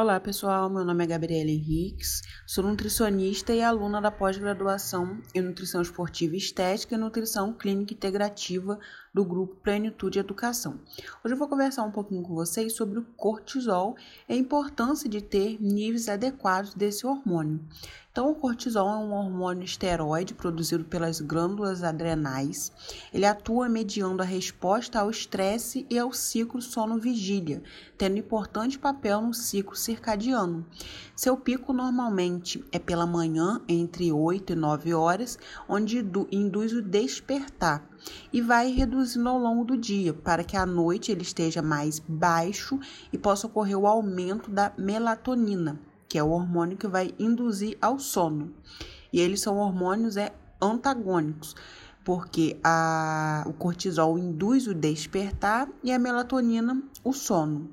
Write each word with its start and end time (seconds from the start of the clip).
Olá 0.00 0.20
pessoal, 0.20 0.70
meu 0.70 0.84
nome 0.84 1.02
é 1.02 1.08
Gabriela 1.08 1.50
Henriques, 1.50 2.22
sou 2.46 2.62
nutricionista 2.62 3.52
e 3.52 3.60
aluna 3.60 4.00
da 4.00 4.12
pós-graduação 4.12 5.20
em 5.34 5.40
Nutrição 5.40 5.82
Esportiva 5.82 6.36
e 6.36 6.38
Estética 6.38 6.94
e 6.94 6.98
Nutrição 6.98 7.52
Clínica 7.52 7.94
Integrativa 7.94 8.78
do 9.18 9.24
grupo 9.24 9.56
Plenitude 9.56 10.20
Educação. 10.20 10.78
Hoje 11.24 11.34
eu 11.34 11.36
vou 11.36 11.48
conversar 11.48 11.82
um 11.82 11.90
pouquinho 11.90 12.22
com 12.22 12.36
vocês 12.36 12.74
sobre 12.74 13.00
o 13.00 13.06
cortisol 13.16 13.96
e 14.28 14.32
a 14.32 14.36
importância 14.36 15.08
de 15.08 15.20
ter 15.20 15.60
níveis 15.60 16.08
adequados 16.08 16.72
desse 16.72 17.04
hormônio. 17.04 17.60
Então, 18.12 18.30
o 18.30 18.34
cortisol 18.34 18.88
é 18.88 18.96
um 18.96 19.12
hormônio 19.12 19.64
esteroide 19.64 20.34
produzido 20.34 20.84
pelas 20.84 21.20
glândulas 21.20 21.84
adrenais. 21.84 22.72
Ele 23.12 23.24
atua 23.24 23.68
mediando 23.68 24.22
a 24.22 24.26
resposta 24.26 24.98
ao 24.98 25.10
estresse 25.10 25.86
e 25.88 25.98
ao 25.98 26.12
ciclo 26.12 26.60
sono-vigília, 26.60 27.62
tendo 27.96 28.18
importante 28.18 28.78
papel 28.78 29.22
no 29.22 29.34
ciclo 29.34 29.76
circadiano. 29.76 30.66
Seu 31.14 31.36
pico 31.36 31.72
normalmente 31.72 32.64
é 32.72 32.78
pela 32.80 33.06
manhã, 33.06 33.60
entre 33.68 34.10
8 34.10 34.52
e 34.52 34.56
9 34.56 34.94
horas, 34.94 35.38
onde 35.68 36.04
induz 36.32 36.72
o 36.72 36.82
despertar 36.82 37.88
e 38.32 38.40
vai 38.40 38.70
reduzindo 38.70 39.28
ao 39.28 39.38
longo 39.38 39.64
do 39.64 39.76
dia, 39.76 40.12
para 40.12 40.44
que 40.44 40.56
à 40.56 40.64
noite 40.64 41.12
ele 41.12 41.22
esteja 41.22 41.62
mais 41.62 41.98
baixo 41.98 42.78
e 43.12 43.18
possa 43.18 43.46
ocorrer 43.46 43.78
o 43.78 43.86
aumento 43.86 44.50
da 44.50 44.72
melatonina 44.76 45.80
que 46.08 46.16
é 46.16 46.22
o 46.22 46.30
hormônio 46.30 46.76
que 46.76 46.88
vai 46.88 47.14
induzir 47.18 47.76
ao 47.80 47.98
sono. 47.98 48.54
E 49.12 49.20
eles 49.20 49.40
são 49.40 49.58
hormônios 49.58 50.16
é, 50.16 50.32
antagônicos, 50.60 51.54
porque 52.04 52.58
a, 52.64 53.44
o 53.46 53.52
cortisol 53.52 54.18
induz 54.18 54.66
o 54.66 54.74
despertar 54.74 55.68
e 55.84 55.92
a 55.92 55.98
melatonina 55.98 56.82
o 57.04 57.12
sono. 57.12 57.68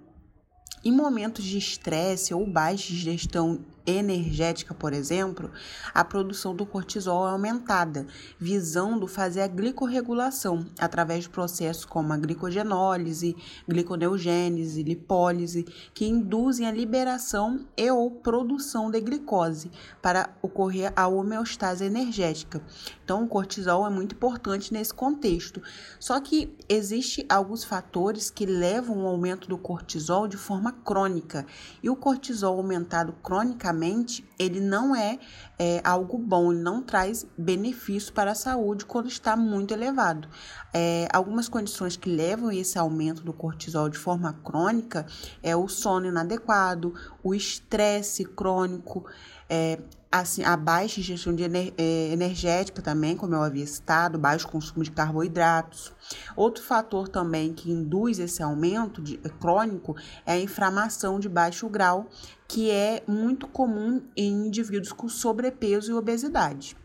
Em 0.83 0.91
momentos 0.91 1.43
de 1.45 1.57
estresse 1.57 2.33
ou 2.33 2.45
baixa 2.45 2.87
digestão 2.87 3.59
energética, 3.85 4.73
por 4.73 4.93
exemplo, 4.93 5.51
a 5.93 6.03
produção 6.03 6.55
do 6.55 6.65
cortisol 6.65 7.27
é 7.27 7.31
aumentada, 7.31 8.07
visando 8.39 9.07
fazer 9.07 9.41
a 9.41 9.47
glicorregulação 9.47 10.65
através 10.79 11.25
de 11.25 11.29
processos 11.29 11.85
como 11.85 12.11
a 12.13 12.17
glicogenólise, 12.17 13.35
gliconeogênese, 13.67 14.81
lipólise, 14.81 15.63
que 15.93 16.07
induzem 16.07 16.67
a 16.67 16.71
liberação 16.71 17.65
e 17.77 17.91
ou 17.91 18.09
produção 18.09 18.89
de 18.89 18.99
glicose 19.01 19.69
para 20.01 20.29
ocorrer 20.41 20.91
a 20.95 21.07
homeostase 21.07 21.85
energética. 21.85 22.61
Então, 23.03 23.23
o 23.23 23.27
cortisol 23.27 23.85
é 23.85 23.89
muito 23.89 24.15
importante 24.15 24.73
nesse 24.73 24.93
contexto. 24.93 25.61
Só 25.99 26.19
que 26.19 26.55
existe 26.67 27.25
alguns 27.29 27.63
fatores 27.63 28.31
que 28.31 28.45
levam 28.45 29.01
ao 29.01 29.07
aumento 29.07 29.47
do 29.47 29.57
cortisol 29.57 30.27
de 30.27 30.37
forma 30.37 30.71
crônica, 30.71 31.45
e 31.83 31.89
o 31.89 31.95
cortisol 31.95 32.57
aumentado 32.57 33.13
cronicamente 33.21 33.74
mente 33.75 34.23
ele 34.37 34.59
não 34.59 34.95
é, 34.95 35.19
é, 35.57 35.81
algo 35.83 36.17
bom, 36.17 36.51
ele 36.51 36.61
não 36.61 36.81
traz 36.81 37.25
benefício 37.37 38.13
para 38.13 38.31
a 38.31 38.35
saúde 38.35 38.85
quando 38.85 39.07
está 39.07 39.35
muito 39.35 39.73
elevado. 39.73 40.27
É, 40.73 41.07
algumas 41.13 41.47
condições 41.47 41.95
que 41.95 42.09
levam 42.09 42.51
esse 42.51 42.77
aumento 42.77 43.23
do 43.23 43.33
cortisol 43.33 43.89
de 43.89 43.97
forma 43.97 44.33
crônica 44.43 45.05
é 45.41 45.55
o 45.55 45.67
sono 45.67 46.07
inadequado, 46.07 46.93
o 47.23 47.33
estresse 47.33 48.25
crônico, 48.25 49.05
é, 49.49 49.79
assim, 50.11 50.43
a 50.43 50.55
baixa 50.55 50.99
ingestão 50.99 51.35
de 51.35 51.43
ener 51.43 51.73
é, 51.77 52.11
energética 52.11 52.81
também, 52.81 53.15
como 53.15 53.35
eu 53.35 53.41
havia 53.41 53.65
citado, 53.67 54.17
baixo 54.17 54.47
consumo 54.47 54.83
de 54.83 54.91
carboidratos. 54.91 55.93
Outro 56.35 56.63
fator 56.63 57.07
também 57.07 57.53
que 57.53 57.71
induz 57.71 58.19
esse 58.19 58.41
aumento 58.41 59.01
de, 59.01 59.17
crônico 59.17 59.95
é 60.25 60.33
a 60.33 60.39
inflamação 60.39 61.19
de 61.19 61.27
baixo 61.27 61.67
grau, 61.67 62.07
que 62.47 62.69
é 62.69 63.03
muito 63.07 63.47
comum 63.47 64.01
indivíduos 64.27 64.91
com 64.91 65.07
sobrepeso 65.07 65.91
e 65.91 65.93
obesidade. 65.95 66.75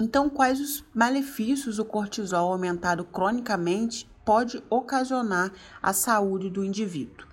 Então, 0.00 0.28
quais 0.28 0.60
os 0.60 0.84
malefícios 0.92 1.78
o 1.78 1.84
cortisol 1.84 2.52
aumentado 2.52 3.04
cronicamente 3.04 4.10
pode 4.24 4.62
ocasionar 4.68 5.52
à 5.80 5.92
saúde 5.92 6.50
do 6.50 6.64
indivíduo? 6.64 7.28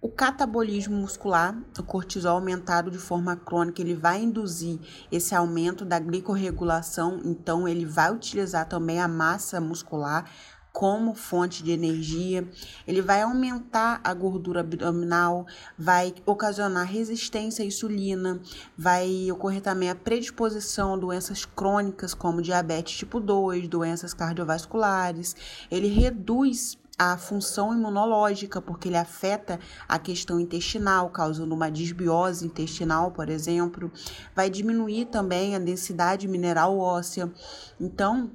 O 0.00 0.08
catabolismo 0.08 0.96
muscular, 0.96 1.56
o 1.78 1.82
cortisol 1.84 2.34
aumentado 2.34 2.90
de 2.90 2.98
forma 2.98 3.36
crônica, 3.36 3.80
ele 3.80 3.94
vai 3.94 4.20
induzir 4.20 4.80
esse 5.12 5.32
aumento 5.32 5.84
da 5.84 5.96
glicorregulação, 6.00 7.20
então 7.24 7.68
ele 7.68 7.86
vai 7.86 8.12
utilizar 8.12 8.68
também 8.68 9.00
a 9.00 9.06
massa 9.06 9.60
muscular 9.60 10.28
como 10.72 11.14
fonte 11.14 11.62
de 11.62 11.70
energia, 11.70 12.48
ele 12.86 13.02
vai 13.02 13.22
aumentar 13.22 14.00
a 14.02 14.14
gordura 14.14 14.60
abdominal, 14.60 15.46
vai 15.78 16.14
ocasionar 16.24 16.86
resistência 16.86 17.62
à 17.62 17.66
insulina, 17.66 18.40
vai 18.76 19.30
ocorrer 19.30 19.60
também 19.60 19.90
a 19.90 19.94
predisposição 19.94 20.94
a 20.94 20.96
doenças 20.96 21.44
crônicas 21.44 22.14
como 22.14 22.40
diabetes 22.40 22.96
tipo 22.96 23.20
2, 23.20 23.68
doenças 23.68 24.14
cardiovasculares, 24.14 25.36
ele 25.70 25.88
reduz 25.88 26.78
a 26.98 27.16
função 27.16 27.74
imunológica, 27.74 28.60
porque 28.60 28.88
ele 28.88 28.96
afeta 28.96 29.58
a 29.88 29.98
questão 29.98 30.38
intestinal, 30.38 31.10
causando 31.10 31.54
uma 31.54 31.70
disbiose 31.70 32.46
intestinal, 32.46 33.10
por 33.10 33.28
exemplo. 33.28 33.90
Vai 34.36 34.48
diminuir 34.48 35.06
também 35.06 35.56
a 35.56 35.58
densidade 35.58 36.28
mineral 36.28 36.78
óssea. 36.78 37.32
Então, 37.80 38.30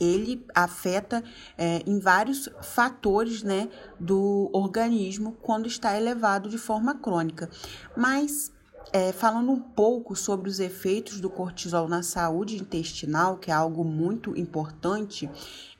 ele 0.00 0.44
afeta 0.54 1.22
é, 1.58 1.82
em 1.86 1.98
vários 2.00 2.48
fatores 2.62 3.42
né, 3.42 3.68
do 3.98 4.48
organismo 4.52 5.36
quando 5.42 5.66
está 5.66 5.96
elevado 5.96 6.48
de 6.48 6.58
forma 6.58 6.94
crônica. 6.94 7.50
Mas 7.96 8.52
é, 8.92 9.12
falando 9.12 9.52
um 9.52 9.60
pouco 9.60 10.16
sobre 10.16 10.48
os 10.48 10.58
efeitos 10.58 11.20
do 11.20 11.30
cortisol 11.30 11.88
na 11.88 12.02
saúde 12.02 12.56
intestinal, 12.56 13.36
que 13.36 13.50
é 13.50 13.54
algo 13.54 13.84
muito 13.84 14.36
importante, 14.36 15.30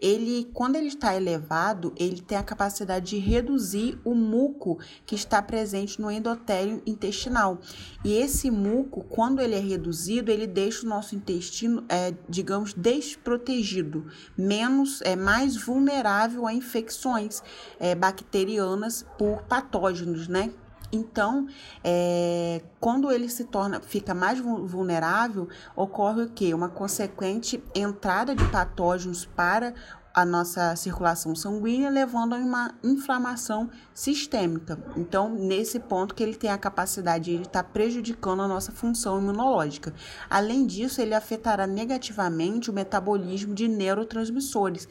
ele, 0.01 0.49
quando 0.55 0.77
ele 0.77 0.87
está 0.87 1.15
elevado, 1.15 1.93
ele 1.97 2.21
tem 2.21 2.39
a 2.39 2.43
capacidade 2.43 3.11
de 3.11 3.19
reduzir 3.19 3.99
o 4.05 4.15
muco 4.15 4.79
que 5.05 5.15
está 5.15 5.43
presente 5.43 6.01
no 6.01 6.11
endotélio 6.11 6.83
intestinal. 6.87 7.59
E 8.05 8.15
esse 8.15 8.51
muco, 8.51 9.05
quando 9.05 9.41
ele 9.41 9.55
é 9.55 9.61
reduzido, 9.61 10.31
ele 10.31 10.47
deixa 10.47 10.87
o 10.87 10.89
nosso 10.89 11.15
intestino, 11.15 11.85
é, 11.89 12.15
digamos, 12.29 12.73
desprotegido, 12.73 14.07
menos, 14.39 15.03
é 15.03 15.17
mais 15.17 15.57
vulnerável 15.57 16.47
a 16.47 16.55
infecções 16.55 17.43
é, 17.79 17.95
bacterianas 17.95 19.05
por 19.19 19.43
patógenos, 19.43 20.29
né? 20.29 20.51
Então, 20.93 21.47
é, 21.85 22.63
quando 22.81 23.11
ele 23.13 23.29
se 23.29 23.45
torna, 23.45 23.81
fica 23.81 24.13
mais 24.13 24.41
vulnerável, 24.41 25.49
ocorre 25.77 26.23
o 26.23 26.31
que? 26.31 26.53
Uma 26.53 26.69
consequente 26.69 27.63
entrada 27.75 28.35
de 28.35 28.45
patógenos 28.51 29.25
para 29.25 29.75
a 30.13 30.25
nossa 30.25 30.75
circulação 30.77 31.35
sanguínea, 31.35 31.89
levando 31.89 32.35
a 32.35 32.39
uma 32.39 32.75
inflamação 32.83 33.71
sistêmica. 33.95 34.79
Então, 34.97 35.31
nesse 35.31 35.79
ponto 35.79 36.15
que 36.15 36.23
ele 36.23 36.35
tem 36.35 36.51
a 36.51 36.59
capacidade 36.59 37.37
de 37.37 37.43
estar 37.43 37.63
prejudicando 37.65 38.43
a 38.43 38.49
nossa 38.49 38.73
função 38.73 39.19
imunológica. 39.19 39.95
Além 40.29 40.67
disso, 40.67 41.01
ele 41.01 41.15
afetará 41.15 41.67
negativamente 41.67 42.71
o 42.71 42.73
metabolismo 42.73 43.55
de 43.55 43.69
neurotransmissores, 43.69 44.89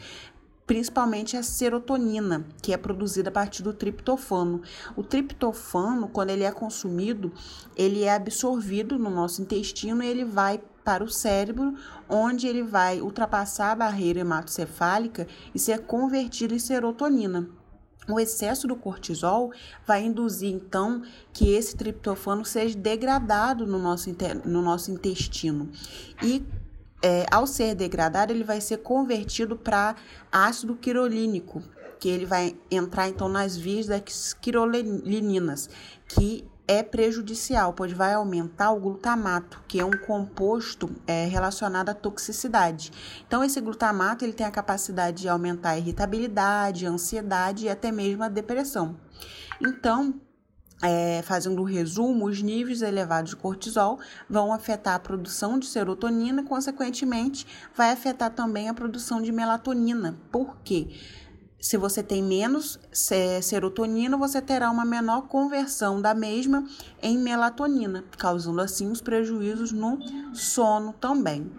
principalmente 0.70 1.36
a 1.36 1.42
serotonina, 1.42 2.46
que 2.62 2.72
é 2.72 2.78
produzida 2.78 3.30
a 3.30 3.32
partir 3.32 3.64
do 3.64 3.74
triptofano. 3.74 4.62
O 4.96 5.02
triptofano, 5.02 6.08
quando 6.08 6.30
ele 6.30 6.44
é 6.44 6.52
consumido, 6.52 7.34
ele 7.76 8.04
é 8.04 8.14
absorvido 8.14 9.00
no 9.00 9.10
nosso 9.10 9.42
intestino 9.42 10.04
e 10.04 10.08
ele 10.08 10.24
vai 10.24 10.62
para 10.86 11.04
o 11.04 11.10
cérebro, 11.10 11.74
onde 12.08 12.46
ele 12.46 12.62
vai 12.62 13.02
ultrapassar 13.02 13.72
a 13.72 13.76
barreira 13.76 14.20
hematocefálica 14.20 15.26
e 15.56 15.58
ser 15.58 15.88
convertido 15.88 16.54
em 16.54 16.60
serotonina. 16.60 17.50
O 18.08 18.20
excesso 18.20 18.68
do 18.68 18.76
cortisol 18.76 19.52
vai 19.88 20.04
induzir, 20.04 20.54
então, 20.54 21.02
que 21.34 21.50
esse 21.50 21.76
triptofano 21.76 22.46
seja 22.46 22.78
degradado 22.78 23.66
no 23.66 23.80
nosso, 23.80 24.16
no 24.46 24.62
nosso 24.62 24.92
intestino. 24.92 25.72
E 26.22 26.46
é, 27.02 27.26
ao 27.32 27.48
ser 27.48 27.76
degradado, 27.76 28.32
ele 28.32 28.44
vai 28.44 28.62
ser 28.62 28.78
convertido 28.78 29.56
para 29.56 29.96
ácido 30.32 30.76
quirolínico, 30.76 31.64
que 32.00 32.10
ele 32.10 32.26
vai 32.26 32.56
entrar 32.70 33.08
então 33.10 33.28
nas 33.30 33.56
vias 33.58 33.88
das 33.88 34.34
quirolininas, 34.34 35.70
que 36.08 36.46
é 36.68 36.84
prejudicial, 36.84 37.74
pois 37.74 37.92
vai 37.92 38.14
aumentar 38.14 38.72
o 38.72 38.80
glutamato, 38.80 39.60
que 39.68 39.80
é 39.80 39.86
um 39.86 39.98
composto 40.06 40.88
é, 41.08 41.26
relacionado 41.26 41.90
à 41.90 41.96
toxicidade. 41.96 42.92
Então, 43.26 43.44
esse 43.44 43.60
glutamato 43.60 44.24
ele 44.24 44.34
tem 44.34 44.46
a 44.46 44.52
capacidade 44.52 45.24
de 45.24 45.28
aumentar 45.28 45.72
a 45.72 45.78
irritabilidade, 45.80 46.86
a 46.86 46.92
ansiedade 46.92 47.66
e 47.66 47.70
até 47.70 47.92
mesmo 47.92 48.24
a 48.24 48.30
depressão. 48.30 48.96
Então, 49.60 50.14
é, 50.82 51.22
fazendo 51.24 51.62
um 51.62 51.66
resumo, 51.66 52.26
os 52.26 52.42
níveis 52.42 52.82
elevados 52.82 53.32
de 53.32 53.36
cortisol 53.36 54.00
vão 54.30 54.54
afetar 54.54 54.96
a 54.96 55.00
produção 55.00 55.60
de 55.60 55.66
serotonina 55.66 56.44
consequentemente, 56.44 57.46
vai 57.76 57.92
afetar 57.92 58.32
também 58.32 58.70
a 58.70 58.74
produção 58.74 59.22
de 59.22 59.32
melatonina. 59.32 60.18
Por 60.32 60.58
quê? 60.64 60.88
Se 61.60 61.78
você 61.78 62.02
tem 62.02 62.24
menos 62.24 62.80
serotonina, 63.42 64.18
você 64.18 64.42
terá 64.42 64.72
uma 64.72 64.86
menor 64.86 65.28
conversão 65.28 66.02
da 66.02 66.14
mesma 66.14 66.66
em 67.02 67.18
melatonina, 67.18 68.06
causando 68.18 68.62
assim 68.62 68.90
os 68.90 69.02
prejuízos 69.02 69.72
no 69.72 70.00
sono 70.34 70.94
também. 70.94 71.52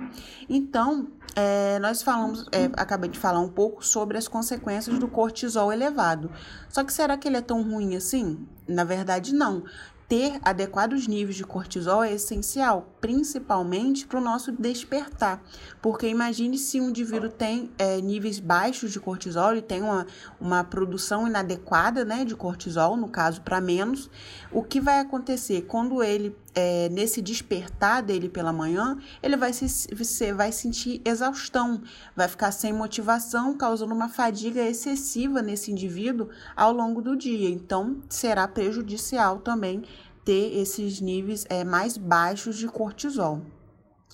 Então, 0.49 1.09
é, 1.37 1.79
nós 1.79 2.03
falamos, 2.03 2.47
é, 2.51 2.65
acabei 2.77 3.11
de 3.11 3.19
falar 3.19 3.41
um 3.41 3.49
pouco 3.49 3.85
sobre 3.85 4.17
as 4.17 4.27
consequências 4.27 4.99
do 4.99 5.07
cortisol 5.07 5.73
elevado. 5.73 6.31
Só 6.69 6.83
que 6.83 6.93
será 6.93 7.17
que 7.17 7.29
ele 7.29 7.37
é 7.37 7.43
tão 7.43 7.63
ruim 7.63 7.95
assim? 7.95 8.47
Na 8.67 8.85
verdade, 8.85 9.35
não 9.35 9.65
ter 10.11 10.41
adequados 10.43 11.07
níveis 11.07 11.37
de 11.37 11.45
cortisol 11.45 12.03
é 12.03 12.13
essencial, 12.13 12.89
principalmente 13.01 14.07
para 14.07 14.19
o 14.19 14.23
nosso 14.23 14.53
despertar. 14.53 15.43
Porque 15.81 16.07
imagine 16.07 16.59
se 16.59 16.81
um 16.81 16.91
indivíduo 16.91 17.31
tem 17.31 17.71
é, 17.79 18.01
níveis 18.01 18.39
baixos 18.39 18.93
de 18.93 19.01
cortisol, 19.01 19.57
e 19.57 19.63
tem 19.63 19.83
uma, 19.83 20.07
uma 20.41 20.63
produção 20.65 21.27
inadequada 21.27 22.05
né, 22.05 22.25
de 22.25 22.37
cortisol, 22.37 22.97
no 22.97 23.09
caso 23.09 23.41
para 23.41 23.61
menos, 23.61 24.11
o 24.53 24.63
que 24.63 24.81
vai 24.81 25.01
acontecer 25.01 25.63
quando 25.63 26.03
ele 26.03 26.37
é, 26.55 26.89
nesse 26.89 27.23
despertar 27.23 28.03
dele 28.03 28.29
pela 28.29 28.53
manhã, 28.53 28.99
ele 29.23 29.37
vai, 29.37 29.53
se, 29.53 30.33
vai 30.33 30.53
sentir 30.53 31.01
exaustão, 31.05 31.81
vai 32.15 32.29
ficar 32.29 32.51
sem 32.53 32.73
motivação, 32.73 33.57
causando 33.57 33.95
uma 33.95 34.09
fadiga 34.09 34.61
excessiva 34.61 35.43
nesse 35.43 35.71
indivíduo 35.71 36.29
ao 36.57 36.73
longo 36.73 37.01
do 37.01 37.17
dia. 37.17 37.49
Então, 37.49 37.99
será 38.09 38.47
prejudicial 38.49 39.39
também 39.39 39.85
ter 40.31 40.57
esses 40.57 41.01
níveis 41.01 41.45
é, 41.49 41.65
mais 41.65 41.97
baixos 41.97 42.57
de 42.57 42.69
cortisol. 42.69 43.41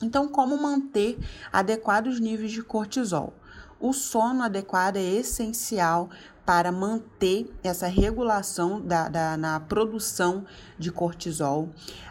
Então, 0.03 0.27
como 0.29 0.57
manter 0.57 1.19
adequados 1.53 2.19
níveis 2.19 2.53
de 2.53 2.63
cortisol? 2.63 3.35
O 3.79 3.93
sono 3.93 4.43
adequado 4.43 4.97
é 4.97 5.03
essencial 5.03 6.09
para 6.47 6.71
manter 6.71 7.53
essa 7.61 7.89
regulação 7.89 8.81
da, 8.81 9.09
da, 9.09 9.37
na 9.37 9.59
produção 9.59 10.47
de 10.79 10.93
cortisol, 10.93 11.71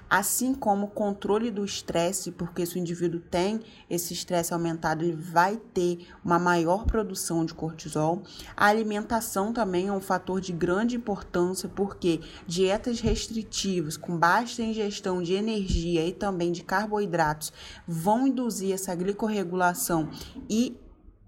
assim 0.09 0.53
como 0.53 0.89
controle 0.89 1.49
do 1.49 1.63
estresse, 1.63 2.31
porque 2.31 2.65
se 2.65 2.75
o 2.75 2.77
indivíduo 2.77 3.21
tem 3.21 3.61
esse 3.89 4.13
estresse 4.13 4.53
aumentado, 4.53 5.05
ele 5.05 5.15
vai 5.15 5.55
ter 5.55 6.07
uma 6.23 6.37
maior 6.37 6.85
produção 6.85 7.45
de 7.45 7.53
cortisol. 7.53 8.23
A 8.57 8.65
alimentação 8.65 9.53
também 9.53 9.87
é 9.87 9.91
um 9.91 10.01
fator 10.01 10.41
de 10.41 10.51
grande 10.51 10.97
importância, 10.97 11.69
porque 11.69 12.19
dietas 12.45 12.99
restritivas, 12.99 13.95
com 13.95 14.17
baixa 14.17 14.61
ingestão 14.61 15.23
de 15.23 15.33
energia 15.33 16.05
e 16.05 16.11
também 16.11 16.51
de 16.51 16.61
carboidratos, 16.61 17.53
vão 17.87 18.27
induzir 18.27 18.73
essa 18.73 18.93
glicorregulação 18.93 20.09
e 20.49 20.77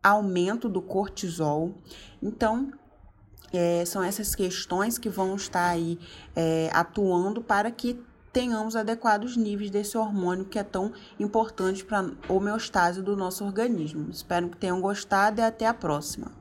aumento 0.03 0.67
do 0.67 0.81
cortisol. 0.81 1.73
Então, 2.21 2.71
é, 3.53 3.83
são 3.85 4.03
essas 4.03 4.35
questões 4.35 4.97
que 4.97 5.09
vão 5.09 5.35
estar 5.35 5.69
aí 5.69 5.99
é, 6.35 6.69
atuando 6.73 7.41
para 7.41 7.71
que 7.71 7.99
tenhamos 8.31 8.75
adequados 8.75 9.35
níveis 9.35 9.71
desse 9.71 9.97
hormônio 9.97 10.45
que 10.45 10.59
é 10.59 10.63
tão 10.63 10.91
importante 11.19 11.83
para 11.83 12.01
a 12.01 12.31
homeostase 12.31 13.01
do 13.01 13.17
nosso 13.17 13.43
organismo. 13.43 14.09
Espero 14.11 14.49
que 14.49 14.57
tenham 14.57 14.79
gostado 14.79 15.41
e 15.41 15.43
até 15.43 15.65
a 15.65 15.73
próxima. 15.73 16.37